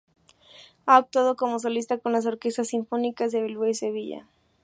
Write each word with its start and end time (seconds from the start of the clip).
Ha 0.87 0.95
actuado 0.97 1.35
como 1.35 1.59
solista 1.59 1.99
con 1.99 2.11
las 2.13 2.25
Orquestas 2.25 2.69
Sinfónicas 2.69 3.31
de 3.31 3.43
Bilbao 3.43 3.67
y 3.67 3.75
Sevilla. 3.75 4.27